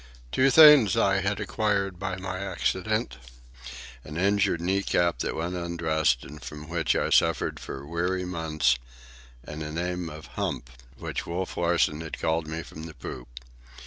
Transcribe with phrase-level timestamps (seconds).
[0.31, 3.17] Two things I had acquired by my accident:
[4.03, 8.79] an injured knee cap that went undressed and from which I suffered for weary months,
[9.43, 13.27] and the name of "Hump," which Wolf Larsen had called me from the poop.